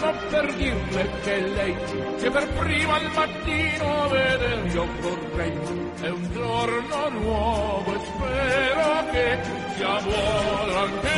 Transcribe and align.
buongiorno 0.00 0.28
per 0.30 0.54
dirle 0.54 1.10
che 1.22 1.40
lei 1.40 1.76
che 2.18 2.30
per 2.30 2.48
prima 2.48 2.94
al 2.94 3.10
mattino 3.14 4.08
veder 4.08 4.66
io 4.72 4.86
vorrei. 5.00 5.52
È 6.00 6.08
un 6.08 6.28
giorno 6.32 7.08
nuovo 7.20 7.94
e 7.94 7.98
spero 7.98 9.04
che 9.10 9.38
sia 9.76 10.00
buono 10.00 10.74
anche 10.76 11.08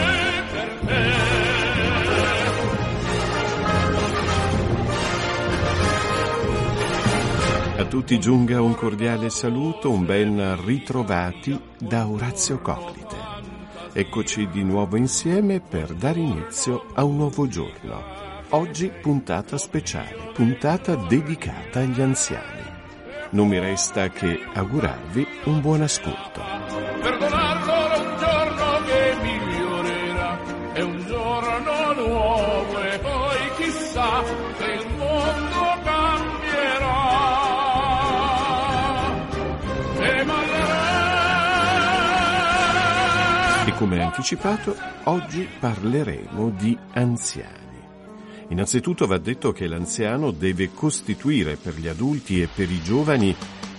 per 0.52 0.78
te. 0.86 1.40
A 7.78 7.84
tutti 7.84 8.18
giunga 8.18 8.60
un 8.60 8.74
cordiale 8.74 9.30
saluto, 9.30 9.90
un 9.90 10.04
ben 10.04 10.64
ritrovati 10.64 11.58
da 11.78 12.08
Orazio 12.08 12.60
Coclite. 12.60 13.16
Eccoci 13.92 14.48
di 14.48 14.62
nuovo 14.62 14.96
insieme 14.96 15.60
per 15.60 15.92
dare 15.94 16.18
inizio 16.18 16.86
a 16.94 17.04
un 17.04 17.16
nuovo 17.16 17.46
giorno. 17.46 18.21
Oggi 18.54 18.90
puntata 19.00 19.56
speciale, 19.56 20.30
puntata 20.34 20.94
dedicata 20.94 21.80
agli 21.80 22.02
anziani. 22.02 22.60
Non 23.30 23.48
mi 23.48 23.58
resta 23.58 24.10
che 24.10 24.40
augurarvi 24.52 25.26
un 25.44 25.62
buon 25.62 25.80
ascolto. 25.80 26.42
Perdonarlo 27.00 27.72
un 27.72 28.16
giorno 28.18 28.84
che 28.84 29.16
migliorerà, 29.22 30.38
è 30.74 30.80
un 30.82 31.02
giorno 31.06 31.92
nuovo 31.94 32.82
e 32.82 32.98
poi 32.98 33.38
chissà 33.56 34.22
se 34.58 34.64
il 34.66 34.86
mondo 34.98 35.70
E 43.64 43.72
come 43.78 44.02
anticipato, 44.02 44.76
oggi 45.04 45.48
parleremo 45.58 46.50
di 46.50 46.76
anziani. 46.92 47.61
Innanzitutto 48.52 49.06
va 49.06 49.16
detto 49.16 49.50
che 49.50 49.66
l'anziano 49.66 50.30
deve 50.30 50.74
costituire 50.74 51.56
per 51.56 51.74
gli 51.78 51.88
adulti 51.88 52.42
e 52.42 52.48
per 52.54 52.70
i 52.70 52.82
giovani 52.82 53.34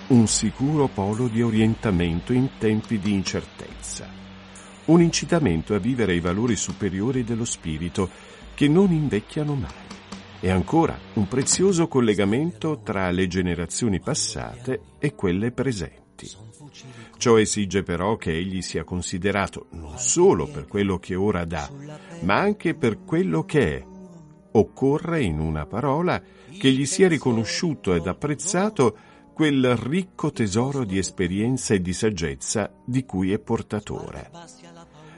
un 0.08 0.26
sicuro 0.26 0.88
polo 0.88 1.28
di 1.28 1.44
orientamento 1.44 2.34
in 2.34 2.50
tempi 2.58 2.98
di 2.98 3.14
incertezza, 3.14 4.10
un 4.86 5.00
incitamento 5.00 5.76
a 5.76 5.78
vivere 5.78 6.16
i 6.16 6.20
valori 6.20 6.56
superiori 6.56 7.24
dello 7.24 7.46
spirito 7.46 8.10
che 8.56 8.68
non 8.68 8.92
invecchiano 8.92 9.54
mai 9.54 9.72
e 10.40 10.50
ancora 10.50 10.98
un 11.14 11.28
prezioso 11.28 11.88
collegamento 11.88 12.82
tra 12.84 13.12
le 13.12 13.28
generazioni 13.28 14.00
passate 14.00 14.82
e 14.98 15.14
quelle 15.14 15.52
presenti. 15.52 16.28
Ciò 17.18 17.38
esige 17.38 17.84
però 17.84 18.18
che 18.18 18.36
egli 18.36 18.64
sia 18.64 18.84
considerato 18.84 19.68
non 19.74 20.00
solo 20.00 20.48
per 20.48 20.66
quello 20.66 20.98
che 20.98 21.14
ora 21.14 21.46
dà, 21.46 21.70
ma 22.22 22.40
anche 22.40 22.74
per 22.74 23.04
quello 23.04 23.44
che 23.44 23.78
è. 23.78 23.92
Occorre, 24.54 25.22
in 25.22 25.40
una 25.40 25.66
parola, 25.66 26.22
che 26.58 26.72
gli 26.72 26.86
sia 26.86 27.08
riconosciuto 27.08 27.94
ed 27.94 28.08
apprezzato 28.08 28.98
quel 29.34 29.76
ricco 29.76 30.32
tesoro 30.32 30.84
di 30.84 30.98
esperienza 30.98 31.74
e 31.74 31.82
di 31.82 31.94
saggezza 31.94 32.72
di 32.86 33.04
cui 33.04 33.32
è 33.34 33.40
portatore. 33.40 34.30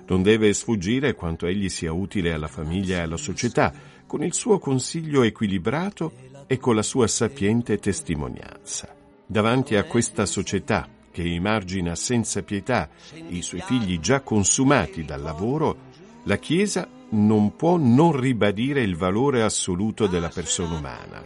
Non 0.07 0.21
deve 0.21 0.53
sfuggire 0.53 1.15
quanto 1.15 1.47
egli 1.47 1.67
sia 1.67 1.91
utile 1.91 2.31
alla 2.31 2.47
famiglia 2.47 2.97
e 2.97 3.01
alla 3.01 3.17
società, 3.17 3.73
con 4.05 4.23
il 4.23 4.33
suo 4.33 4.59
consiglio 4.59 5.23
equilibrato 5.23 6.13
e 6.47 6.57
con 6.57 6.75
la 6.75 6.83
sua 6.83 7.07
sapiente 7.07 7.77
testimonianza. 7.77 8.95
Davanti 9.25 9.75
a 9.75 9.83
questa 9.83 10.25
società, 10.25 10.87
che 11.11 11.23
emargina 11.23 11.95
senza 11.95 12.43
pietà 12.43 12.89
i 13.29 13.41
suoi 13.41 13.61
figli 13.61 13.99
già 13.99 14.21
consumati 14.21 15.03
dal 15.03 15.21
lavoro, 15.21 15.93
la 16.23 16.37
Chiesa 16.37 16.87
non 17.15 17.55
può 17.55 17.77
non 17.77 18.19
ribadire 18.19 18.81
il 18.81 18.95
valore 18.95 19.41
assoluto 19.41 20.07
della 20.07 20.29
persona 20.29 20.77
umana, 20.77 21.23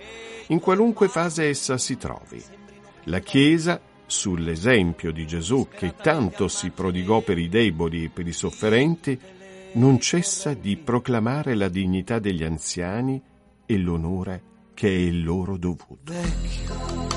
in 0.48 0.60
qualunque 0.60 1.08
fase 1.08 1.50
essa 1.50 1.78
si 1.78 1.98
trovi. 1.98 2.42
La 3.06 3.20
Chiesa, 3.20 3.82
sull'esempio 4.06 5.12
di 5.12 5.28
Gesù 5.28 5.68
che 5.70 5.96
tanto 6.02 6.48
si 6.48 6.70
prodigò 6.70 7.22
per 7.22 7.38
i 7.38 7.50
deboli 7.50 8.06
e 8.06 8.10
per 8.10 8.28
i 8.28 8.34
sofferenti, 8.34 9.20
non 9.74 10.00
cessa 10.00 10.54
di 10.54 10.78
proclamare 10.78 11.56
la 11.56 11.70
dignità 11.70 12.20
degli 12.20 12.44
anziani 12.44 13.22
e 13.66 13.78
l'onore 13.78 14.44
che 14.74 14.88
è 14.88 14.98
il 14.98 15.24
loro 15.24 15.58
dovuto. 15.58 15.98
Vecchio 16.04 17.10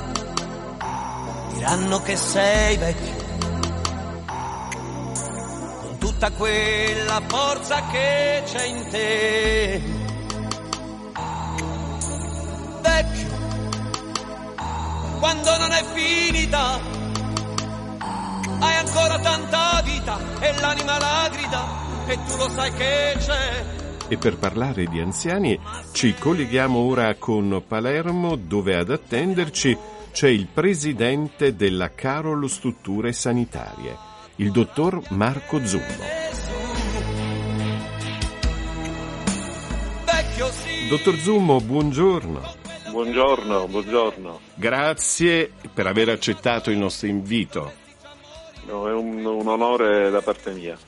diranno 1.62 2.00
che 2.00 2.16
sei 2.16 2.76
vecchio, 2.76 3.21
tutta 6.22 6.30
quella 6.36 7.20
forza 7.26 7.82
che 7.90 8.42
c'è 8.44 8.64
in 8.66 8.88
te. 8.90 9.82
Vecchio, 12.80 13.28
quando 15.18 15.58
non 15.58 15.72
è 15.72 15.84
finita, 15.92 16.80
hai 18.60 18.76
ancora 18.76 19.18
tanta 19.18 19.82
vita 19.82 20.18
e 20.38 20.60
l'anima 20.60 20.98
la 21.00 21.28
grida 21.32 21.64
e 22.06 22.16
tu 22.28 22.36
lo 22.36 22.48
sai 22.50 22.72
che 22.72 23.16
c'è. 23.18 23.64
E 24.06 24.16
per 24.16 24.36
parlare 24.36 24.84
di 24.84 25.00
anziani 25.00 25.58
ci 25.90 26.14
colleghiamo 26.14 26.78
ora 26.78 27.16
con 27.16 27.64
Palermo 27.66 28.36
dove 28.36 28.76
ad 28.76 28.90
attenderci 28.90 29.76
c'è 30.12 30.28
il 30.28 30.46
presidente 30.46 31.56
della 31.56 31.90
Carol 31.92 32.48
Strutture 32.48 33.12
Sanitarie, 33.12 34.10
il 34.36 34.50
dottor 34.50 35.02
Marco 35.10 35.64
Zumbo. 35.66 36.10
Dottor 40.88 41.16
Zummo, 41.16 41.60
buongiorno. 41.60 42.54
Buongiorno, 42.90 43.66
buongiorno. 43.68 44.40
Grazie 44.54 45.50
per 45.72 45.86
aver 45.86 46.08
accettato 46.08 46.70
il 46.70 46.78
nostro 46.78 47.08
invito. 47.08 47.72
No, 48.66 48.88
è 48.88 48.92
un, 48.92 49.24
un, 49.24 49.46
onore 49.46 50.10
da 50.10 50.20
parte 50.22 50.52
mia. 50.52 50.78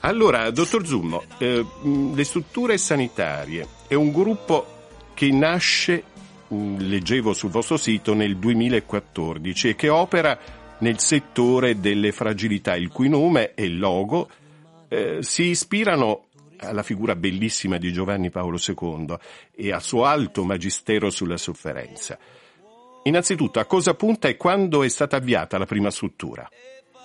Allora, 0.00 0.50
dottor 0.50 0.86
Zummo, 0.86 1.22
eh, 1.38 1.64
le 2.14 2.24
strutture 2.24 2.78
sanitarie 2.78 3.66
è 3.86 3.94
un 3.94 4.12
gruppo 4.12 4.66
che 5.14 5.30
nasce 5.30 6.04
leggevo 6.48 7.32
sul 7.32 7.50
vostro 7.50 7.76
sito 7.76 8.14
nel 8.14 8.36
2014 8.36 9.70
e 9.70 9.74
che 9.74 9.88
opera 9.88 10.38
nel 10.84 10.98
settore 10.98 11.80
delle 11.80 12.12
fragilità, 12.12 12.76
il 12.76 12.90
cui 12.90 13.08
nome 13.08 13.54
e 13.54 13.70
logo 13.70 14.28
eh, 14.88 15.22
si 15.22 15.44
ispirano 15.44 16.26
alla 16.58 16.82
figura 16.82 17.16
bellissima 17.16 17.78
di 17.78 17.90
Giovanni 17.90 18.28
Paolo 18.28 18.58
II 18.58 19.16
e 19.54 19.72
al 19.72 19.80
suo 19.80 20.04
alto 20.04 20.44
magistero 20.44 21.08
sulla 21.08 21.38
sofferenza. 21.38 22.18
Innanzitutto, 23.04 23.60
a 23.60 23.64
cosa 23.64 23.94
punta 23.94 24.28
e 24.28 24.36
quando 24.36 24.82
è 24.82 24.88
stata 24.88 25.16
avviata 25.16 25.56
la 25.56 25.64
prima 25.64 25.88
struttura? 25.88 26.46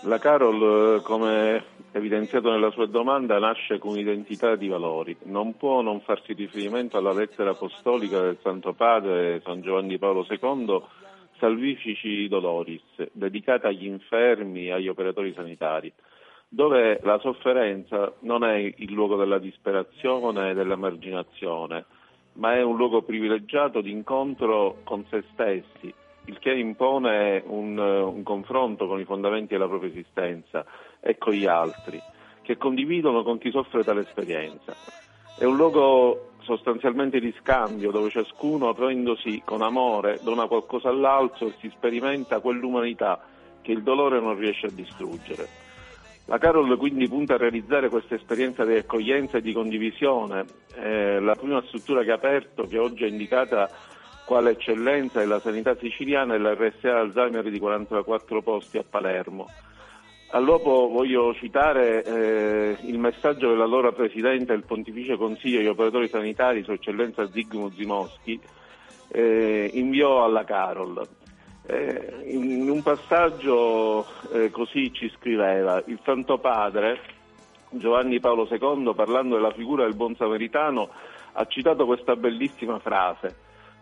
La 0.03 0.19
Carol, 0.19 1.01
come 1.01 1.63
evidenziato 1.93 2.51
nella 2.51 2.71
sua 2.71 2.85
domanda, 2.85 3.39
nasce 3.39 3.77
con 3.79 3.91
un'identità 3.91 4.57
di 4.57 4.67
valori. 4.67 5.15
Non 5.23 5.55
può 5.55 5.79
non 5.81 6.01
farsi 6.01 6.33
riferimento 6.33 6.97
alla 6.97 7.13
lettera 7.13 7.51
apostolica 7.51 8.19
del 8.19 8.39
Santo 8.43 8.73
Padre 8.73 9.41
San 9.45 9.61
Giovanni 9.61 9.97
Paolo 9.97 10.25
II, 10.29 10.81
Salvifici 11.39 12.27
Doloris, 12.27 12.83
dedicata 13.11 13.69
agli 13.69 13.85
infermi 13.85 14.67
e 14.67 14.73
agli 14.73 14.87
operatori 14.87 15.33
sanitari, 15.33 15.91
dove 16.47 16.99
la 17.03 17.19
sofferenza 17.19 18.13
non 18.21 18.43
è 18.43 18.55
il 18.55 18.91
luogo 18.91 19.15
della 19.15 19.39
disperazione 19.39 20.51
e 20.51 20.53
dell'emarginazione, 20.53 21.85
ma 22.33 22.55
è 22.55 22.61
un 22.61 22.75
luogo 22.75 23.01
privilegiato 23.01 23.81
di 23.81 23.91
incontro 23.91 24.77
con 24.83 25.05
se 25.09 25.23
stessi 25.33 25.93
il 26.25 26.37
che 26.37 26.53
impone 26.53 27.43
un, 27.47 27.77
un 27.77 28.23
confronto 28.23 28.87
con 28.87 28.99
i 28.99 29.05
fondamenti 29.05 29.53
della 29.53 29.67
propria 29.67 29.89
esistenza 29.89 30.63
e 30.99 31.17
con 31.17 31.33
gli 31.33 31.45
altri, 31.45 31.99
che 32.43 32.55
condividono 32.55 33.23
con 33.23 33.39
chi 33.39 33.49
soffre 33.49 33.83
tale 33.83 34.01
esperienza. 34.01 34.75
È 35.37 35.43
un 35.45 35.55
luogo 35.55 36.28
sostanzialmente 36.49 37.19
di 37.19 37.31
scambio 37.39 37.91
dove 37.91 38.09
ciascuno, 38.09 38.69
aprendosi 38.69 39.43
con 39.45 39.61
amore, 39.61 40.19
dona 40.23 40.47
qualcosa 40.47 40.89
all'altro 40.89 41.47
e 41.47 41.53
si 41.59 41.69
sperimenta 41.69 42.39
quell'umanità 42.39 43.23
che 43.61 43.71
il 43.71 43.83
dolore 43.83 44.19
non 44.19 44.35
riesce 44.35 44.65
a 44.65 44.71
distruggere. 44.71 45.47
La 46.25 46.39
Carol 46.39 46.75
quindi 46.77 47.07
punta 47.07 47.35
a 47.35 47.37
realizzare 47.37 47.89
questa 47.89 48.15
esperienza 48.15 48.65
di 48.65 48.75
accoglienza 48.75 49.37
e 49.37 49.41
di 49.41 49.53
condivisione. 49.53 50.45
Eh, 50.75 51.19
la 51.19 51.35
prima 51.35 51.61
struttura 51.67 52.03
che 52.03 52.11
ha 52.11 52.15
aperto, 52.15 52.63
che 52.63 52.79
oggi 52.79 53.03
è 53.03 53.07
indicata 53.07 53.69
quale 54.25 54.51
eccellenza 54.51 55.21
è 55.21 55.25
la 55.25 55.39
sanità 55.39 55.75
siciliana 55.75 56.33
e 56.33 56.39
la 56.39 56.53
RSA 56.53 56.99
Alzheimer 56.99 57.49
di 57.49 57.59
44 57.59 58.41
posti 58.41 58.77
a 58.77 58.83
Palermo. 58.87 59.47
All'uopo 60.31 60.89
voglio 60.89 61.33
citare 61.33 62.03
eh, 62.03 62.77
il 62.81 62.99
messaggio 62.99 63.49
dell'allora 63.49 63.91
Presidente 63.91 64.53
del 64.53 64.63
Pontificio 64.63 65.17
Consiglio 65.17 65.57
degli 65.57 65.67
Operatori 65.67 66.07
Sanitari, 66.07 66.63
Sua 66.63 66.73
Eccellenza 66.73 67.27
Zygmunt 67.31 67.75
Zimoschi, 67.75 68.39
eh, 69.07 69.71
inviò 69.73 70.23
alla 70.23 70.43
Carol. 70.43 71.07
Eh, 71.65 72.23
in 72.27 72.69
un 72.69 72.83
passaggio 72.83 74.05
eh, 74.31 74.51
così 74.51 74.93
ci 74.93 75.11
scriveva, 75.17 75.81
il 75.87 75.99
Santo 76.03 76.37
Padre 76.37 76.99
Giovanni 77.71 78.19
Paolo 78.19 78.47
II, 78.49 78.93
parlando 78.93 79.35
della 79.35 79.53
figura 79.53 79.83
del 79.83 79.95
buon 79.95 80.15
samaritano, 80.15 80.89
ha 81.33 81.45
citato 81.45 81.85
questa 81.85 82.15
bellissima 82.15 82.77
frase, 82.77 83.35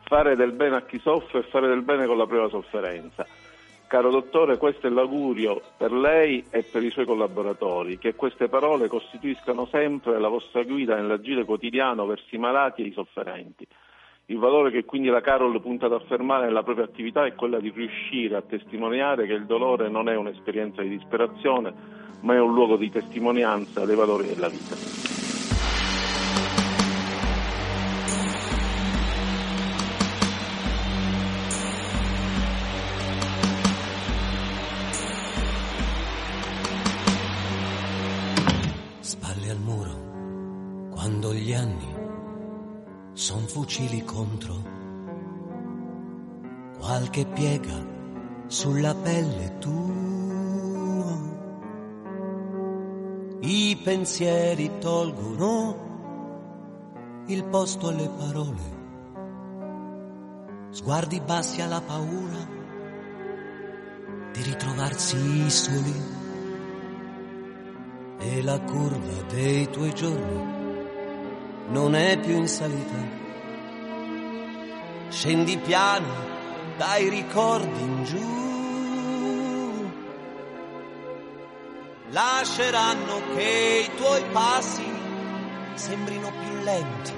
fare 0.03 0.37
del 0.37 0.53
bene 0.53 0.77
a 0.77 0.81
chi 0.83 0.99
soffre 0.99 1.39
e 1.39 1.43
fare 1.43 1.67
del 1.67 1.81
bene 1.81 2.05
con 2.05 2.17
la 2.17 2.25
propria 2.25 2.49
sofferenza. 2.49 3.25
Caro 3.87 4.11
dottore, 4.11 4.57
questo 4.57 4.87
è 4.87 4.89
l'augurio 4.89 5.61
per 5.77 5.93
lei 5.93 6.43
e 6.49 6.63
per 6.63 6.83
i 6.83 6.91
suoi 6.91 7.05
collaboratori, 7.05 7.97
che 7.97 8.15
queste 8.15 8.49
parole 8.49 8.89
costituiscano 8.89 9.65
sempre 9.67 10.19
la 10.19 10.27
vostra 10.27 10.63
guida 10.63 10.95
nell'agire 10.95 11.45
quotidiano 11.45 12.05
verso 12.05 12.35
i 12.35 12.37
malati 12.37 12.81
e 12.83 12.87
i 12.87 12.91
sofferenti. 12.91 13.65
Il 14.25 14.39
valore 14.39 14.71
che 14.71 14.83
quindi 14.83 15.07
la 15.07 15.21
Carol 15.21 15.61
punta 15.61 15.85
ad 15.85 15.93
affermare 15.93 16.47
nella 16.47 16.63
propria 16.63 16.83
attività 16.83 17.25
è 17.25 17.33
quella 17.33 17.61
di 17.61 17.71
riuscire 17.73 18.35
a 18.35 18.41
testimoniare 18.41 19.25
che 19.25 19.33
il 19.33 19.45
dolore 19.45 19.87
non 19.87 20.09
è 20.09 20.17
un'esperienza 20.17 20.81
di 20.81 20.89
disperazione, 20.89 21.73
ma 22.23 22.33
è 22.33 22.39
un 22.41 22.53
luogo 22.53 22.75
di 22.75 22.91
testimonianza 22.91 23.85
dei 23.85 23.95
valori 23.95 24.27
della 24.27 24.49
vita. 24.49 25.26
Fucili 43.77 44.03
contro, 44.03 44.55
qualche 46.79 47.27
piega 47.27 47.85
sulla 48.47 48.95
pelle 48.95 49.57
tua. 49.59 51.15
I 53.41 53.79
pensieri 53.83 54.79
tolgono 54.79 55.85
il 57.27 57.43
posto 57.45 57.89
alle 57.89 58.09
parole, 58.17 58.61
sguardi 60.71 61.21
bassi 61.21 61.61
alla 61.61 61.81
paura 61.81 62.47
di 64.33 64.41
ritrovarsi 64.41 65.49
soli. 65.51 66.15
E 68.19 68.41
la 68.41 68.59
curva 68.59 69.21
dei 69.29 69.69
tuoi 69.69 69.93
giorni 69.93 70.55
non 71.67 71.93
è 71.93 72.19
più 72.19 72.35
in 72.35 72.47
salita 72.47 73.25
scendi 75.17 75.57
piano 75.57 76.13
dai 76.77 77.09
ricordi 77.09 77.81
in 77.81 78.03
giù. 78.03 79.89
Lasceranno 82.11 83.33
che 83.33 83.89
i 83.89 83.95
tuoi 83.97 84.23
passi 84.31 84.85
sembrino 85.73 86.31
più 86.31 86.63
lenti, 86.63 87.13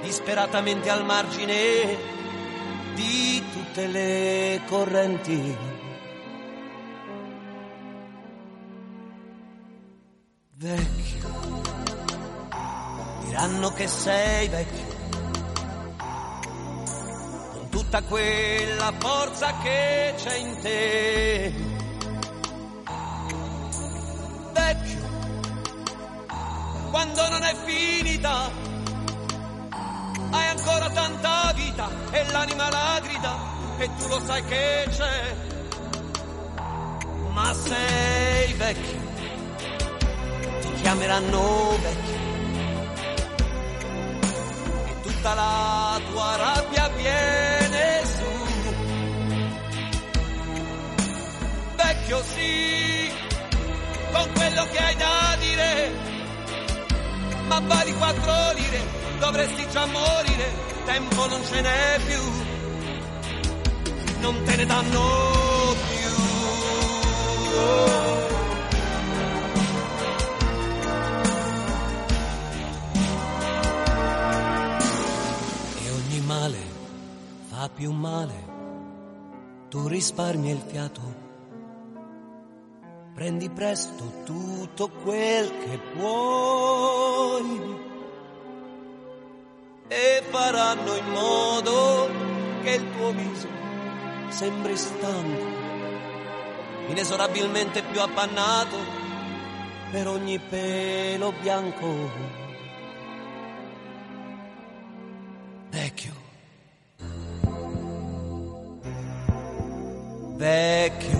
disperatamente 0.00 0.88
al 0.88 1.04
margine 1.04 1.98
di 2.94 3.44
tutte 3.52 3.86
le 3.88 4.62
correnti. 4.66 5.56
Vecchio, 10.54 11.62
diranno 13.24 13.72
che 13.74 13.86
sei 13.86 14.48
vecchio 14.48 15.01
tutta 17.92 18.08
quella 18.08 18.90
forza 18.98 19.52
che 19.62 20.14
c'è 20.16 20.36
in 20.36 20.58
te. 20.62 21.52
Vecchio, 24.54 25.00
quando 26.90 27.28
non 27.28 27.42
è 27.42 27.54
finita, 27.66 28.50
hai 30.30 30.48
ancora 30.48 30.88
tanta 30.88 31.52
vita 31.54 31.90
e 32.12 32.24
l'anima 32.30 32.70
la 32.70 32.98
grida 33.02 33.36
e 33.76 33.90
tu 33.98 34.08
lo 34.08 34.20
sai 34.24 34.42
che 34.46 34.86
c'è. 34.88 35.36
Ma 37.28 37.52
sei 37.52 38.52
vecchio, 38.54 39.00
ti 40.62 40.72
chiameranno 40.80 41.76
vecchio 41.82 42.20
e 44.86 45.00
tutta 45.02 45.34
la 45.34 46.00
tua 46.10 46.31
sì, 52.42 53.10
con 54.12 54.30
quello 54.34 54.66
che 54.70 54.78
hai 54.78 54.96
da 54.96 55.36
dire, 55.38 55.92
ma 57.46 57.60
vali 57.60 57.92
quattro 57.94 58.52
lire, 58.54 58.80
dovresti 59.18 59.68
già 59.70 59.86
morire, 59.86 60.52
tempo 60.84 61.26
non 61.26 61.44
ce 61.44 61.60
n'è 61.60 62.00
più, 62.06 62.22
non 64.20 64.42
te 64.44 64.56
ne 64.56 64.66
danno 64.66 65.74
più. 65.88 66.10
E 75.84 75.90
ogni 75.90 76.20
male 76.20 76.60
fa 77.50 77.68
più 77.68 77.92
male, 77.92 78.50
tu 79.68 79.86
risparmi 79.86 80.50
il 80.50 80.62
fiato 80.66 81.30
prendi 83.22 83.48
presto 83.50 84.24
tutto 84.24 84.90
quel 85.04 85.48
che 85.58 85.78
puoi 85.96 87.78
e 89.86 90.22
faranno 90.28 90.96
in 90.96 91.08
modo 91.08 92.10
che 92.64 92.70
il 92.72 92.90
tuo 92.96 93.12
viso 93.12 93.46
sembri 94.26 94.76
stanco, 94.76 95.44
inesorabilmente 96.88 97.82
più 97.82 98.00
appannato 98.00 98.76
per 99.92 100.08
ogni 100.08 100.40
pelo 100.40 101.32
bianco. 101.40 102.10
Vecchio, 105.70 106.12
vecchio 110.34 111.11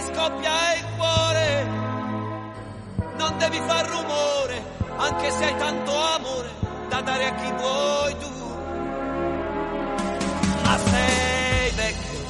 scoppia 0.00 0.74
il 0.76 0.84
cuore, 0.96 1.66
non 3.16 3.36
devi 3.38 3.60
far 3.66 3.86
rumore, 3.86 4.64
anche 4.96 5.30
se 5.30 5.44
hai 5.44 5.56
tanto 5.56 5.92
amore 5.94 6.50
da 6.88 7.00
dare 7.00 7.26
a 7.26 7.34
chi 7.34 7.52
vuoi 7.52 8.16
tu. 8.18 8.30
Ma 10.64 10.78
sei 10.78 11.70
vecchio, 11.70 12.20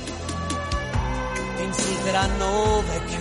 ti 1.57 1.63
insulteranno 1.63 2.83
vecchio, 2.87 3.21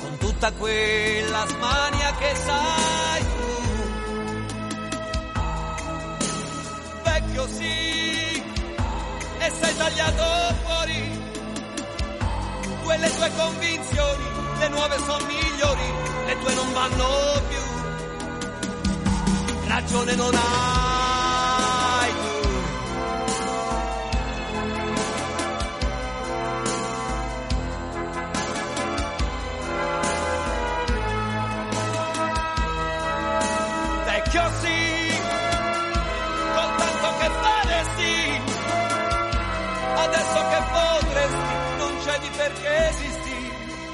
con 0.00 0.16
tutta 0.18 0.52
quella 0.52 1.46
smania 1.46 2.14
che 2.18 2.34
sai 2.34 3.20
tu. 3.20 3.44
Vecchio 7.02 7.46
sì, 7.48 8.42
e 9.38 9.50
sei 9.50 9.76
tagliato 9.76 10.45
quelle 12.96 13.14
tue 13.14 13.30
convinzioni, 13.36 14.24
le 14.58 14.68
nuove 14.68 14.96
sono 15.04 15.26
migliori, 15.26 15.92
le 16.26 16.38
tue 16.40 16.54
non 16.54 16.72
vanno 16.72 17.42
più. 17.48 17.58
Ragione 19.68 20.14
non 20.14 20.34
hai 20.34 20.95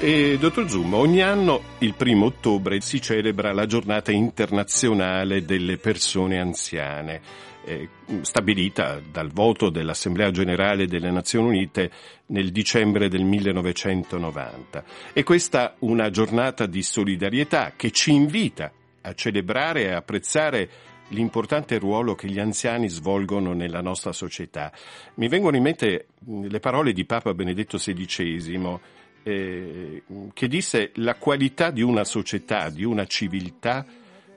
E, 0.05 0.37
dottor 0.37 0.69
Zoom, 0.69 0.95
ogni 0.95 1.21
anno 1.21 1.61
il 1.77 1.93
primo 1.93 2.25
ottobre 2.25 2.81
si 2.81 2.99
celebra 2.99 3.53
la 3.53 3.65
giornata 3.65 4.11
internazionale 4.11 5.45
delle 5.45 5.77
persone 5.77 6.41
anziane, 6.41 7.21
eh, 7.63 7.87
stabilita 8.19 8.99
dal 8.99 9.31
voto 9.31 9.69
dell'Assemblea 9.69 10.29
generale 10.29 10.87
delle 10.87 11.09
Nazioni 11.09 11.47
Unite 11.47 11.89
nel 12.25 12.51
dicembre 12.51 13.07
del 13.07 13.23
1990. 13.23 14.83
E 15.13 15.23
questa 15.23 15.75
una 15.79 16.09
giornata 16.09 16.65
di 16.65 16.83
solidarietà 16.83 17.71
che 17.77 17.91
ci 17.91 18.11
invita 18.11 18.73
a 19.03 19.13
celebrare 19.13 19.83
e 19.83 19.93
apprezzare 19.93 20.69
l'importante 21.09 21.77
ruolo 21.79 22.13
che 22.13 22.27
gli 22.27 22.39
anziani 22.39 22.89
svolgono 22.89 23.53
nella 23.53 23.79
nostra 23.79 24.11
società. 24.11 24.69
Mi 25.13 25.29
vengono 25.29 25.55
in 25.55 25.63
mente 25.63 26.07
le 26.25 26.59
parole 26.59 26.91
di 26.91 27.05
Papa 27.05 27.33
Benedetto 27.33 27.77
XVI 27.77 28.79
eh, 29.23 30.03
che 30.33 30.47
disse 30.47 30.91
la 30.95 31.15
qualità 31.15 31.71
di 31.71 31.81
una 31.81 32.03
società, 32.03 32.69
di 32.69 32.83
una 32.83 33.05
civiltà, 33.05 33.85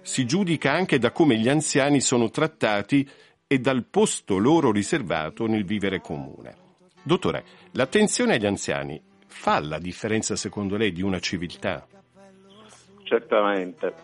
si 0.00 0.24
giudica 0.24 0.72
anche 0.72 0.98
da 0.98 1.10
come 1.10 1.36
gli 1.36 1.48
anziani 1.48 2.00
sono 2.00 2.30
trattati 2.30 3.08
e 3.46 3.58
dal 3.58 3.84
posto 3.84 4.38
loro 4.38 4.70
riservato 4.70 5.46
nel 5.46 5.64
vivere 5.64 6.00
comune. 6.00 6.64
Dottore, 7.02 7.44
l'attenzione 7.72 8.34
agli 8.34 8.46
anziani 8.46 9.00
fa 9.26 9.60
la 9.60 9.78
differenza 9.78 10.34
secondo 10.34 10.76
lei 10.76 10.92
di 10.92 11.02
una 11.02 11.20
civiltà? 11.20 11.86
Certamente. 13.02 13.94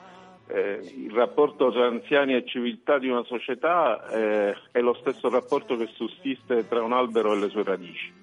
Eh, 0.47 0.81
il 0.97 1.11
rapporto 1.13 1.73
tra 1.73 1.87
anziani 1.87 2.35
e 2.35 2.45
civiltà 2.47 2.99
di 2.99 3.09
una 3.09 3.25
società 3.25 4.07
eh, 4.09 4.55
è 4.71 4.81
lo 4.81 4.95
stesso 4.95 5.31
rapporto 5.31 5.77
che 5.77 5.89
sussiste 5.95 6.69
tra 6.69 6.83
un 6.83 6.93
albero 6.93 7.33
e 7.33 7.39
le 7.39 7.49
sue 7.49 7.63
radici. 7.63 8.22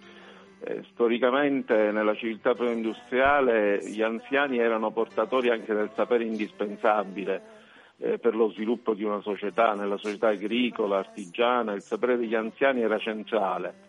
Eh, 0.62 0.84
storicamente 0.92 1.92
nella 1.92 2.16
civiltà 2.16 2.54
preindustriale 2.54 3.80
gli 3.82 4.02
anziani 4.02 4.58
erano 4.58 4.92
portatori 4.92 5.50
anche 5.50 5.74
del 5.74 5.90
sapere 5.96 6.26
indispensabile 6.26 7.42
eh, 8.00 8.18
per 8.18 8.36
lo 8.36 8.50
sviluppo 8.50 8.94
di 8.94 9.04
una 9.04 9.22
società, 9.22 9.74
nella 9.74 9.98
società 9.98 10.30
agricola, 10.30 10.98
artigiana, 10.98 11.74
il 11.74 11.82
sapere 11.82 12.18
degli 12.18 12.36
anziani 12.36 12.82
era 12.82 12.98
centrale. 12.98 13.88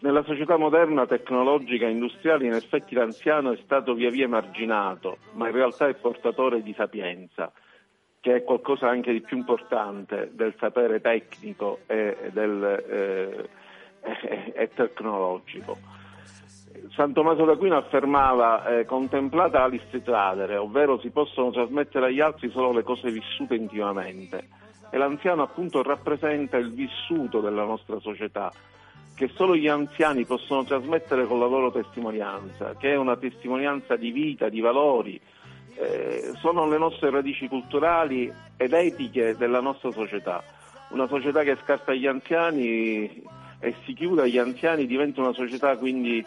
Nella 0.00 0.24
società 0.24 0.56
moderna, 0.56 1.06
tecnologica 1.06 1.86
e 1.86 1.90
industriale, 1.90 2.46
in 2.46 2.54
effetti 2.54 2.96
l'anziano 2.96 3.52
è 3.52 3.58
stato 3.62 3.94
via 3.94 4.10
via 4.10 4.24
emarginato, 4.24 5.18
ma 5.34 5.46
in 5.46 5.54
realtà 5.54 5.86
è 5.86 5.94
portatore 5.94 6.62
di 6.62 6.74
sapienza, 6.74 7.52
che 8.18 8.34
è 8.34 8.42
qualcosa 8.42 8.88
anche 8.88 9.12
di 9.12 9.20
più 9.20 9.36
importante 9.36 10.30
del 10.32 10.54
sapere 10.58 11.00
tecnico 11.00 11.80
e, 11.86 12.30
del, 12.32 12.84
eh, 12.88 13.48
e 14.54 14.68
tecnologico. 14.74 15.78
San 16.94 17.12
Tommaso 17.12 17.44
d'Aquino 17.44 17.76
affermava 17.76 18.78
eh, 18.78 18.84
contemplata 18.84 19.68
Tradere, 20.02 20.56
ovvero 20.56 20.98
si 20.98 21.10
possono 21.10 21.50
trasmettere 21.50 22.06
agli 22.06 22.20
altri 22.20 22.50
solo 22.50 22.72
le 22.72 22.82
cose 22.82 23.10
vissute 23.10 23.54
intimamente. 23.54 24.48
E 24.90 24.98
l'anziano 24.98 25.42
appunto 25.42 25.82
rappresenta 25.82 26.58
il 26.58 26.72
vissuto 26.72 27.40
della 27.40 27.64
nostra 27.64 27.98
società, 28.00 28.52
che 29.14 29.30
solo 29.34 29.56
gli 29.56 29.68
anziani 29.68 30.24
possono 30.26 30.64
trasmettere 30.64 31.26
con 31.26 31.38
la 31.38 31.46
loro 31.46 31.70
testimonianza, 31.70 32.74
che 32.76 32.92
è 32.92 32.96
una 32.96 33.16
testimonianza 33.16 33.96
di 33.96 34.10
vita, 34.10 34.48
di 34.48 34.60
valori, 34.60 35.18
eh, 35.76 36.32
sono 36.40 36.68
le 36.68 36.78
nostre 36.78 37.10
radici 37.10 37.48
culturali 37.48 38.30
ed 38.56 38.72
etiche 38.72 39.36
della 39.36 39.60
nostra 39.60 39.90
società. 39.92 40.42
Una 40.90 41.06
società 41.06 41.42
che 41.42 41.56
scarta 41.62 41.94
gli 41.94 42.06
anziani 42.06 43.22
e 43.62 43.74
si 43.86 43.94
chiude 43.94 44.22
agli 44.22 44.38
anziani 44.38 44.86
diventa 44.86 45.20
una 45.20 45.32
società 45.32 45.76
quindi 45.76 46.24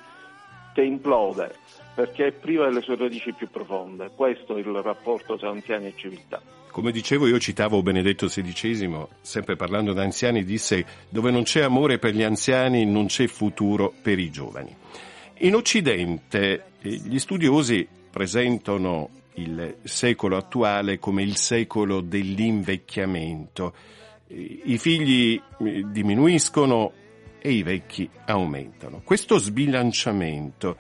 che 0.74 0.82
implode 0.82 1.54
perché 1.94 2.28
è 2.28 2.32
priva 2.32 2.66
delle 2.66 2.82
sue 2.82 2.96
radici 2.96 3.34
più 3.34 3.50
profonde. 3.50 4.12
Questo 4.16 4.56
è 4.56 4.60
il 4.60 4.66
rapporto 4.66 5.38
tra 5.38 5.50
anziani 5.50 5.88
e 5.88 5.94
civiltà. 5.96 6.42
Come 6.70 6.92
dicevo, 6.92 7.28
io 7.28 7.40
citavo 7.40 7.82
Benedetto 7.82 8.28
XVI, 8.28 9.06
sempre 9.22 9.56
parlando 9.56 9.94
di 9.94 10.00
anziani, 10.00 10.44
disse 10.44 10.86
dove 11.08 11.32
non 11.32 11.44
c'è 11.44 11.62
amore 11.62 12.00
per 12.00 12.14
gli 12.14 12.24
anziani 12.24 12.86
non 12.86 13.06
c'è 13.06 13.28
futuro 13.28 13.94
per 14.02 14.20
i 14.20 14.30
giovani. 14.30 14.76
In 15.40 15.56
Occidente 15.56 16.64
eh, 16.82 16.90
gli 16.90 17.18
studiosi 17.20 17.88
presentano 18.10 19.10
il 19.36 19.78
secolo 19.84 20.38
attuale 20.38 21.00
come 21.00 21.24
il 21.24 21.36
secolo 21.36 22.02
dell'invecchiamento. 22.02 23.74
I 24.28 24.78
figli 24.78 25.42
eh, 25.60 25.86
diminuiscono, 25.88 26.92
e 27.46 27.52
i 27.52 27.62
vecchi 27.62 28.10
aumentano. 28.26 29.02
Questo 29.06 29.38
sbilanciamento 29.38 30.78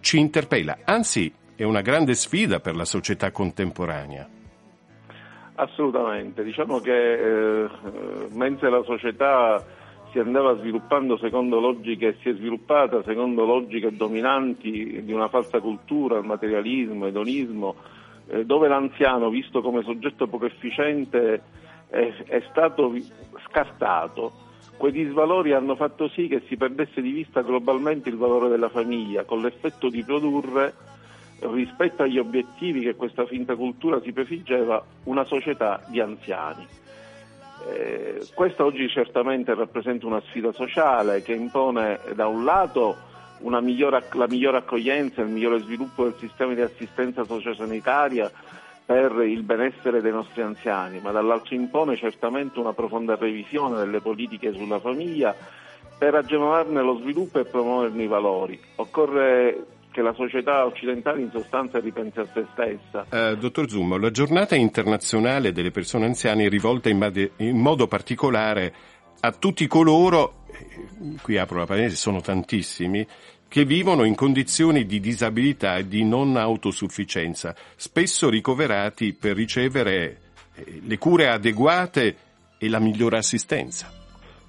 ci 0.00 0.18
interpella, 0.18 0.80
anzi 0.84 1.32
è 1.56 1.62
una 1.62 1.80
grande 1.80 2.12
sfida 2.12 2.60
per 2.60 2.76
la 2.76 2.84
società 2.84 3.30
contemporanea. 3.30 4.28
Assolutamente, 5.54 6.44
diciamo 6.44 6.80
che 6.80 7.62
eh, 7.62 7.68
mentre 8.34 8.68
la 8.68 8.82
società 8.82 9.64
si 10.12 10.18
andava 10.18 10.58
sviluppando 10.58 11.16
secondo 11.16 11.58
logiche, 11.58 12.18
si 12.20 12.28
è 12.28 12.34
sviluppata 12.34 13.02
secondo 13.04 13.46
logiche 13.46 13.96
dominanti 13.96 15.02
di 15.04 15.12
una 15.12 15.28
falsa 15.28 15.58
cultura, 15.60 16.18
il 16.18 16.26
materialismo, 16.26 17.06
edonismo, 17.06 17.76
eh, 18.26 18.44
dove 18.44 18.68
l'anziano, 18.68 19.30
visto 19.30 19.62
come 19.62 19.82
soggetto 19.82 20.26
poco 20.26 20.44
efficiente, 20.44 21.40
è, 21.88 22.12
è 22.26 22.42
stato 22.50 22.92
scartato 23.48 24.43
Quei 24.76 24.92
disvalori 24.92 25.52
hanno 25.52 25.76
fatto 25.76 26.08
sì 26.08 26.26
che 26.26 26.42
si 26.48 26.56
perdesse 26.56 27.00
di 27.00 27.12
vista 27.12 27.42
globalmente 27.42 28.08
il 28.08 28.16
valore 28.16 28.48
della 28.48 28.68
famiglia, 28.68 29.24
con 29.24 29.40
l'effetto 29.40 29.88
di 29.88 30.02
produrre, 30.02 30.74
rispetto 31.40 32.02
agli 32.02 32.18
obiettivi 32.18 32.80
che 32.80 32.94
questa 32.94 33.26
finta 33.26 33.54
cultura 33.54 34.00
si 34.00 34.12
prefiggeva, 34.12 34.84
una 35.04 35.24
società 35.24 35.82
di 35.88 36.00
anziani. 36.00 36.66
Eh, 37.66 38.26
questa 38.34 38.64
oggi 38.64 38.88
certamente 38.88 39.54
rappresenta 39.54 40.06
una 40.06 40.20
sfida 40.26 40.52
sociale 40.52 41.22
che 41.22 41.32
impone 41.32 42.00
da 42.14 42.26
un 42.26 42.44
lato 42.44 42.96
migliore, 43.40 44.04
la 44.12 44.26
migliore 44.26 44.58
accoglienza 44.58 45.20
e 45.20 45.24
il 45.24 45.30
migliore 45.30 45.60
sviluppo 45.60 46.04
del 46.04 46.14
sistema 46.18 46.54
di 46.54 46.60
assistenza 46.60 47.24
sociosanitaria 47.24 48.30
per 48.84 49.12
il 49.24 49.42
benessere 49.42 50.02
dei 50.02 50.12
nostri 50.12 50.42
anziani, 50.42 51.00
ma 51.00 51.10
dall'altro 51.10 51.54
impone 51.54 51.96
certamente 51.96 52.58
una 52.58 52.74
profonda 52.74 53.16
revisione 53.16 53.76
delle 53.76 54.00
politiche 54.00 54.52
sulla 54.52 54.78
famiglia 54.78 55.34
per 55.96 56.14
agevolarne 56.14 56.82
lo 56.82 56.98
sviluppo 56.98 57.38
e 57.38 57.44
promuoverne 57.44 58.02
i 58.02 58.06
valori. 58.06 58.60
Occorre 58.76 59.66
che 59.90 60.02
la 60.02 60.12
società 60.12 60.66
occidentale 60.66 61.20
in 61.20 61.30
sostanza 61.30 61.78
ripensi 61.78 62.18
a 62.18 62.26
se 62.34 62.44
stessa. 62.52 63.06
Uh, 63.08 63.36
dottor 63.36 63.70
Zummo, 63.70 63.96
la 63.96 64.10
giornata 64.10 64.56
internazionale 64.56 65.52
delle 65.52 65.70
persone 65.70 66.04
anziane 66.04 66.46
è 66.46 66.48
rivolta 66.48 66.88
in, 66.88 66.98
bade, 66.98 67.30
in 67.36 67.56
modo 67.56 67.86
particolare 67.86 68.74
a 69.20 69.30
tutti 69.30 69.66
coloro, 69.68 70.42
eh, 70.48 71.16
qui 71.22 71.38
apro 71.38 71.58
la 71.58 71.64
parentesi, 71.64 71.96
sono 71.96 72.20
tantissimi, 72.20 73.06
che 73.54 73.64
vivono 73.64 74.02
in 74.02 74.16
condizioni 74.16 74.84
di 74.84 74.98
disabilità 74.98 75.76
e 75.76 75.86
di 75.86 76.02
non 76.02 76.36
autosufficienza, 76.36 77.54
spesso 77.76 78.28
ricoverati 78.28 79.12
per 79.12 79.36
ricevere 79.36 80.18
eh, 80.56 80.80
le 80.84 80.98
cure 80.98 81.28
adeguate 81.28 82.16
e 82.58 82.68
la 82.68 82.80
migliore 82.80 83.18
assistenza. 83.18 83.88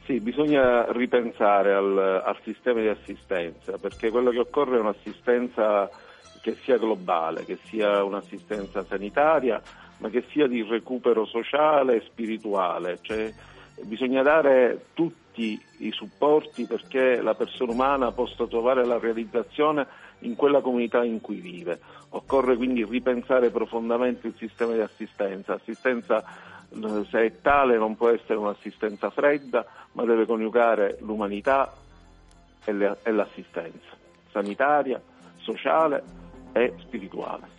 Sì, 0.05 0.19
bisogna 0.19 0.91
ripensare 0.91 1.75
al, 1.75 1.95
al 2.25 2.37
sistema 2.41 2.81
di 2.81 2.87
assistenza, 2.87 3.77
perché 3.77 4.09
quello 4.09 4.31
che 4.31 4.39
occorre 4.39 4.77
è 4.77 4.79
un'assistenza 4.79 5.87
che 6.41 6.55
sia 6.63 6.79
globale, 6.79 7.45
che 7.45 7.59
sia 7.65 8.03
un'assistenza 8.03 8.83
sanitaria, 8.85 9.61
ma 9.99 10.09
che 10.09 10.23
sia 10.31 10.47
di 10.47 10.63
recupero 10.63 11.25
sociale 11.25 11.97
e 11.97 12.05
spirituale, 12.07 12.97
cioè 13.03 13.31
bisogna 13.83 14.23
dare 14.23 14.85
tutti 14.95 15.24
i 15.41 15.91
supporti 15.91 16.65
perché 16.65 17.21
la 17.21 17.33
persona 17.33 17.71
umana 17.71 18.11
possa 18.11 18.45
trovare 18.47 18.85
la 18.85 18.99
realizzazione 18.99 19.85
in 20.19 20.35
quella 20.35 20.61
comunità 20.61 21.03
in 21.03 21.21
cui 21.21 21.37
vive. 21.37 21.79
Occorre 22.09 22.55
quindi 22.55 22.85
ripensare 22.85 23.49
profondamente 23.49 24.27
il 24.27 24.35
sistema 24.37 24.73
di 24.73 24.79
assistenza. 24.79 25.53
Assistenza 25.53 26.23
eh, 26.69 27.05
se 27.09 27.25
è 27.25 27.41
tale 27.41 27.77
non 27.77 27.95
può 27.95 28.09
essere 28.09 28.35
un'assistenza 28.35 29.09
fredda, 29.09 29.65
ma 29.93 30.05
deve 30.05 30.25
coniugare 30.25 30.97
l'umanità 31.01 31.73
e, 32.63 32.73
l'assistenza 33.11 34.03
sanitaria, 34.35 35.01
sociale 35.37 36.03
e 36.51 36.73
spirituale. 36.79 37.53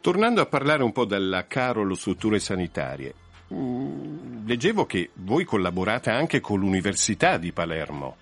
Tornando 0.00 0.42
a 0.42 0.46
parlare 0.46 0.82
un 0.82 0.92
po' 0.92 1.06
della 1.06 1.46
Carolo 1.46 1.94
Strutture 1.94 2.38
Sanitarie, 2.38 3.14
leggevo 3.48 4.84
che 4.84 5.10
voi 5.14 5.44
collaborate 5.44 6.10
anche 6.10 6.40
con 6.40 6.58
l'Università 6.58 7.36
di 7.36 7.52
Palermo. 7.52 8.16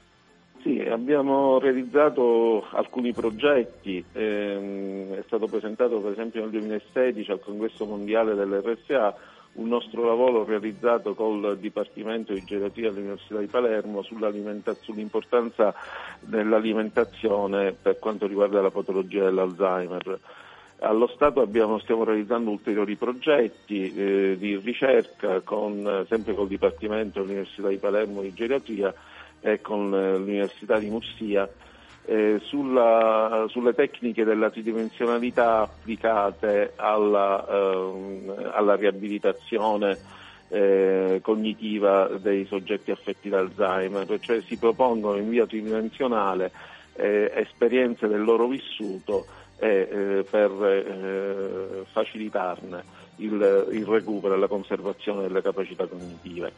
Sì, 0.62 0.80
abbiamo 0.80 1.60
realizzato 1.60 2.66
alcuni 2.72 3.12
progetti, 3.12 4.04
ehm, 4.12 5.12
è 5.12 5.22
stato 5.26 5.46
presentato 5.46 6.00
per 6.00 6.12
esempio 6.12 6.40
nel 6.40 6.50
2016 6.50 7.30
al 7.30 7.40
congresso 7.40 7.84
mondiale 7.84 8.34
dell'RSA 8.34 9.14
un 9.56 9.68
nostro 9.68 10.04
lavoro 10.04 10.44
realizzato 10.44 11.14
col 11.14 11.56
Dipartimento 11.58 12.32
di 12.32 12.44
Geriatria 12.44 12.90
dell'Università 12.90 13.38
di 13.38 13.46
Palermo 13.46 14.02
sull'importanza 14.02 15.74
dell'alimentazione 16.20 17.72
per 17.72 17.98
quanto 17.98 18.26
riguarda 18.26 18.60
la 18.60 18.70
patologia 18.70 19.24
dell'Alzheimer. 19.24 20.20
Allo 20.80 21.06
Stato 21.08 21.40
abbiamo, 21.40 21.78
stiamo 21.78 22.04
realizzando 22.04 22.50
ulteriori 22.50 22.96
progetti 22.96 23.94
eh, 23.94 24.36
di 24.38 24.56
ricerca 24.56 25.40
con, 25.40 26.04
sempre 26.08 26.34
col 26.34 26.48
Dipartimento 26.48 27.20
dell'Università 27.20 27.68
di 27.68 27.78
Palermo 27.78 28.20
di 28.20 28.34
Geriatria 28.34 28.92
e 29.40 29.60
con 29.62 29.94
eh, 29.94 30.18
l'Università 30.18 30.78
di 30.78 30.90
Mursia 30.90 31.48
eh, 32.04 32.40
sulla, 32.44 33.46
sulle 33.48 33.72
tecniche 33.72 34.24
della 34.24 34.50
tridimensionalità 34.50 35.62
applicate 35.62 36.74
alla, 36.76 37.46
eh, 37.48 38.50
alla 38.52 38.76
riabilitazione 38.76 39.96
eh, 40.48 41.20
cognitiva 41.22 42.08
dei 42.20 42.44
soggetti 42.44 42.90
affetti 42.90 43.30
da 43.30 43.38
Alzheimer, 43.38 44.20
cioè 44.20 44.42
si 44.42 44.58
propongono 44.58 45.16
in 45.16 45.28
via 45.30 45.46
tridimensionale 45.46 46.52
eh, 46.96 47.32
esperienze 47.34 48.06
del 48.06 48.22
loro 48.22 48.46
vissuto 48.46 49.26
e, 49.58 50.24
per 50.28 50.50
eh, 50.50 51.84
facilitarne 51.90 52.84
il, 53.16 53.68
il 53.72 53.84
recupero 53.86 54.34
e 54.34 54.38
la 54.38 54.48
conservazione 54.48 55.22
delle 55.22 55.42
capacità 55.42 55.86
cognitive. 55.86 56.52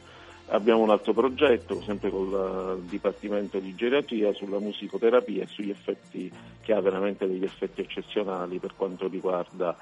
Abbiamo 0.51 0.81
un 0.81 0.89
altro 0.89 1.13
progetto, 1.13 1.79
sempre 1.81 2.09
con 2.09 2.27
il 2.27 2.83
Dipartimento 2.89 3.59
di 3.59 3.75
Geriatria, 3.75 4.33
sulla 4.33 4.57
musicoterapia 4.57 5.43
e 5.43 5.47
sugli 5.47 5.69
effetti, 5.69 6.31
che 6.61 6.73
ha 6.73 6.81
veramente 6.81 7.27
degli 7.27 7.43
effetti 7.43 7.81
eccezionali 7.81 8.57
per 8.57 8.73
quanto 8.75 9.07
riguarda 9.07 9.77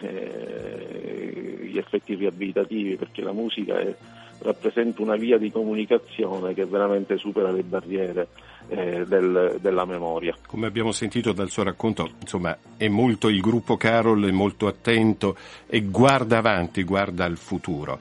eh, 0.00 1.58
gli 1.60 1.76
effetti 1.76 2.14
riabilitativi, 2.14 2.96
perché 2.96 3.20
la 3.20 3.32
musica 3.32 3.78
è, 3.78 3.94
rappresenta 4.40 5.02
una 5.02 5.16
via 5.16 5.38
di 5.38 5.50
comunicazione 5.50 6.54
che 6.54 6.64
veramente 6.64 7.16
supera 7.16 7.50
le 7.50 7.62
barriere 7.62 8.28
eh, 8.68 9.04
del, 9.06 9.58
della 9.60 9.84
memoria. 9.84 10.36
Come 10.46 10.66
abbiamo 10.66 10.92
sentito 10.92 11.32
dal 11.32 11.50
suo 11.50 11.62
racconto, 11.62 12.10
insomma, 12.20 12.56
è 12.76 12.88
molto 12.88 13.28
il 13.28 13.40
gruppo 13.40 13.76
Carol, 13.76 14.26
è 14.26 14.32
molto 14.32 14.66
attento 14.66 15.36
e 15.66 15.82
guarda 15.82 16.38
avanti, 16.38 16.82
guarda 16.82 17.24
al 17.24 17.36
futuro. 17.36 17.98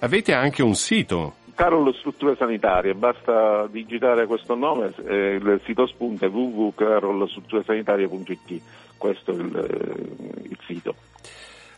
Avete 0.00 0.32
anche 0.32 0.62
un 0.62 0.74
sito 0.74 1.34
Carol 1.54 1.94
Strutture 1.94 2.34
Sanitarie, 2.36 2.94
basta 2.94 3.66
digitare 3.70 4.26
questo 4.26 4.54
nome, 4.54 4.92
eh, 5.06 5.34
il 5.34 5.60
sito 5.64 5.86
spunta 5.86 6.26
è 6.26 6.28
www.carolstrutturesanitarie.it, 6.28 8.60
questo 8.96 9.32
è 9.32 9.34
il, 9.34 9.56
eh, 9.56 10.46
il 10.48 10.58
sito. 10.66 10.94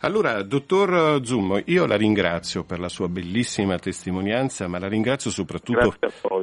Allora, 0.04 0.42
dottor 0.42 1.20
Zummo, 1.24 1.60
io 1.64 1.86
la 1.86 1.96
ringrazio 1.96 2.64
per 2.64 2.78
la 2.78 2.88
sua 2.88 3.08
bellissima 3.08 3.78
testimonianza, 3.78 4.68
ma 4.68 4.78
la 4.78 4.88
ringrazio 4.88 5.30
soprattutto, 5.30 5.96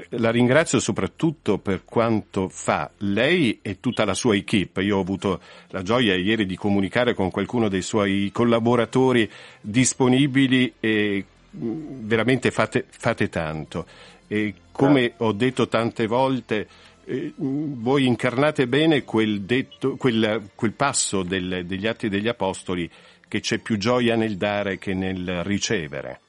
la 0.09 0.31
ringrazio 0.31 0.79
soprattutto 0.79 1.57
per 1.57 1.83
quanto 1.85 2.49
fa 2.49 2.89
lei 2.97 3.59
e 3.61 3.79
tutta 3.79 4.05
la 4.05 4.13
sua 4.13 4.35
equipe. 4.35 4.81
Io 4.81 4.97
ho 4.97 5.01
avuto 5.01 5.39
la 5.69 5.81
gioia 5.83 6.15
ieri 6.15 6.45
di 6.45 6.55
comunicare 6.55 7.13
con 7.13 7.29
qualcuno 7.31 7.69
dei 7.69 7.81
suoi 7.81 8.29
collaboratori 8.33 9.29
disponibili 9.61 10.73
e 10.79 11.25
Mm, 11.57 12.07
veramente 12.07 12.49
fate, 12.49 12.85
fate 12.89 13.27
tanto. 13.27 13.85
E 14.27 14.53
come 14.71 15.13
ho 15.17 15.33
detto 15.33 15.67
tante 15.67 16.07
volte, 16.07 16.67
eh, 17.03 17.33
voi 17.35 18.05
incarnate 18.05 18.67
bene 18.67 19.03
quel, 19.03 19.41
detto, 19.41 19.97
quel, 19.97 20.49
quel 20.55 20.71
passo 20.71 21.23
del, 21.23 21.65
degli 21.65 21.87
atti 21.87 22.07
degli 22.07 22.29
apostoli 22.29 22.89
che 23.31 23.39
c'è 23.39 23.59
più 23.59 23.77
gioia 23.77 24.17
nel 24.17 24.35
dare 24.35 24.77
che 24.77 24.93
nel 24.93 25.41
ricevere. 25.45 26.19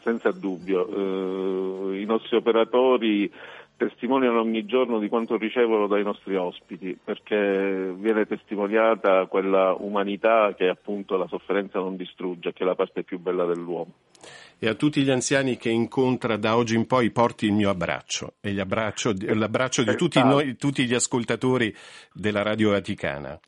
Senza 0.00 0.30
dubbio, 0.30 0.88
eh, 0.88 2.00
i 2.00 2.04
nostri 2.06 2.36
operatori 2.36 3.30
testimoniano 3.76 4.40
ogni 4.40 4.64
giorno 4.64 4.98
di 4.98 5.10
quanto 5.10 5.36
ricevono 5.36 5.86
dai 5.86 6.02
nostri 6.02 6.34
ospiti, 6.34 6.98
perché 7.04 7.92
viene 7.94 8.24
testimoniata 8.24 9.26
quella 9.26 9.76
umanità 9.78 10.54
che 10.56 10.68
appunto 10.68 11.18
la 11.18 11.26
sofferenza 11.26 11.78
non 11.78 11.96
distrugge, 11.96 12.54
che 12.54 12.62
è 12.62 12.66
la 12.66 12.74
parte 12.74 13.02
più 13.02 13.18
bella 13.18 13.44
dell'uomo. 13.44 13.92
E 14.58 14.68
a 14.68 14.74
tutti 14.74 15.02
gli 15.02 15.10
anziani 15.10 15.58
che 15.58 15.68
incontra 15.68 16.38
da 16.38 16.56
oggi 16.56 16.74
in 16.74 16.86
poi 16.86 17.10
porti 17.10 17.44
il 17.44 17.52
mio 17.52 17.68
abbraccio 17.68 18.36
e 18.40 18.54
l'abbraccio, 18.54 19.12
l'abbraccio 19.18 19.82
di 19.82 19.94
tutti, 19.94 20.22
noi, 20.22 20.56
tutti 20.56 20.86
gli 20.86 20.94
ascoltatori 20.94 21.74
della 22.14 22.40
Radio 22.40 22.70
Vaticana. 22.70 23.38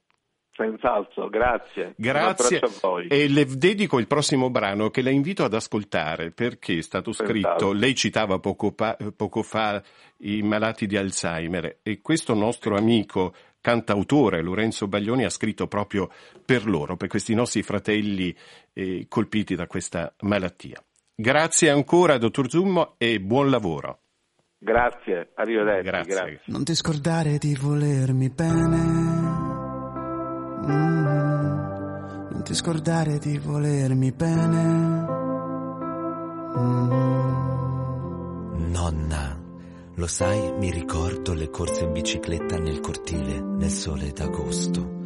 Senz'altro, 0.58 1.28
grazie. 1.28 1.94
Grazie. 1.96 2.60
E 3.08 3.28
le 3.28 3.46
dedico 3.46 4.00
il 4.00 4.08
prossimo 4.08 4.50
brano 4.50 4.90
che 4.90 5.02
la 5.02 5.10
invito 5.10 5.44
ad 5.44 5.54
ascoltare 5.54 6.32
perché 6.32 6.78
è 6.78 6.82
stato 6.82 7.12
scritto, 7.12 7.48
Senz'altro. 7.48 7.72
lei 7.72 7.94
citava 7.94 8.40
poco, 8.40 8.72
pa, 8.72 8.96
poco 9.14 9.44
fa 9.44 9.80
i 10.18 10.42
malati 10.42 10.88
di 10.88 10.96
Alzheimer 10.96 11.78
e 11.80 12.00
questo 12.00 12.34
nostro 12.34 12.76
amico 12.76 13.32
cantautore 13.60 14.42
Lorenzo 14.42 14.88
Baglioni 14.88 15.24
ha 15.24 15.30
scritto 15.30 15.68
proprio 15.68 16.10
per 16.44 16.66
loro, 16.66 16.96
per 16.96 17.06
questi 17.06 17.34
nostri 17.34 17.62
fratelli 17.62 18.34
eh, 18.72 19.06
colpiti 19.08 19.54
da 19.54 19.68
questa 19.68 20.12
malattia. 20.22 20.82
Grazie 21.14 21.70
ancora, 21.70 22.18
dottor 22.18 22.50
Zummo, 22.50 22.94
e 22.98 23.20
buon 23.20 23.48
lavoro. 23.48 24.00
Grazie, 24.58 25.30
arrivederci. 25.36 25.88
Grazie. 25.88 26.12
grazie. 26.12 26.40
Non 26.46 26.64
ti 26.64 26.74
scordare 26.74 27.38
di 27.38 27.54
volermi 27.54 28.28
bene 28.28 29.27
Mm, 32.48 32.54
non 32.54 32.54
ti 32.54 32.54
scordare 32.54 33.18
di 33.18 33.38
volermi 33.38 34.10
bene. 34.12 34.62
Mm. 36.56 36.92
Nonna, 38.70 39.38
lo 39.94 40.06
sai, 40.06 40.52
mi 40.58 40.70
ricordo 40.70 41.34
le 41.34 41.50
corse 41.50 41.84
in 41.84 41.92
bicicletta 41.92 42.58
nel 42.58 42.80
cortile, 42.80 43.40
nel 43.40 43.70
sole 43.70 44.12
d'agosto. 44.12 44.96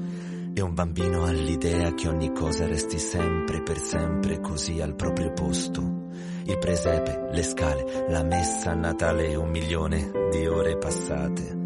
E 0.54 0.60
un 0.60 0.74
bambino 0.74 1.24
ha 1.24 1.32
l'idea 1.32 1.94
che 1.94 2.08
ogni 2.08 2.32
cosa 2.32 2.66
resti 2.66 2.98
sempre, 2.98 3.62
per 3.62 3.78
sempre, 3.78 4.40
così 4.40 4.80
al 4.80 4.94
proprio 4.94 5.32
posto. 5.32 6.10
Il 6.44 6.58
presepe, 6.58 7.28
le 7.32 7.42
scale, 7.42 8.06
la 8.08 8.22
messa 8.22 8.70
a 8.70 8.74
Natale 8.74 9.30
e 9.30 9.36
un 9.36 9.48
milione 9.50 10.10
di 10.30 10.46
ore 10.46 10.76
passate. 10.76 11.60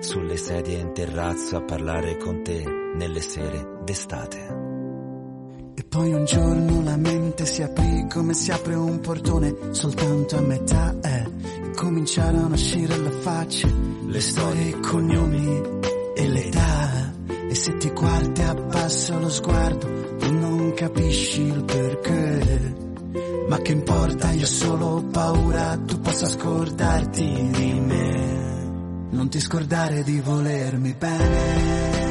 Sulle 0.00 0.36
sedie 0.36 0.78
in 0.78 0.92
terrazzo 0.92 1.56
a 1.56 1.62
parlare 1.62 2.18
con 2.18 2.42
te 2.42 2.62
nelle 2.94 3.20
sere 3.20 3.78
d'estate. 3.82 4.67
Poi 5.88 6.12
un 6.12 6.24
giorno 6.26 6.82
la 6.82 6.96
mente 6.96 7.46
si 7.46 7.62
aprì 7.62 8.06
come 8.12 8.34
si 8.34 8.50
apre 8.50 8.74
un 8.74 9.00
portone 9.00 9.54
soltanto 9.70 10.36
a 10.36 10.40
metà 10.42 10.94
e 11.02 11.24
cominciarono 11.74 12.46
a 12.46 12.52
uscire 12.52 12.92
alle 12.92 13.10
facce 13.10 13.72
le 14.06 14.20
storie, 14.20 14.68
i 14.68 14.80
cognomi 14.80 15.62
e 16.14 16.28
l'età. 16.28 17.12
E 17.48 17.54
se 17.54 17.76
ti 17.78 17.90
guardi 17.90 18.42
abbassa 18.42 19.18
lo 19.18 19.30
sguardo 19.30 20.16
tu 20.18 20.32
non 20.32 20.74
capisci 20.74 21.42
il 21.42 21.64
perché. 21.64 22.74
Ma 23.48 23.58
che 23.58 23.72
importa, 23.72 24.30
io 24.32 24.42
ho 24.42 24.46
solo 24.46 25.04
paura 25.10 25.78
tu 25.86 26.00
possa 26.00 26.26
scordarti 26.26 27.50
di 27.50 27.80
me. 27.80 29.08
Non 29.10 29.30
ti 29.30 29.40
scordare 29.40 30.02
di 30.02 30.20
volermi 30.20 30.94
bene 30.98 32.07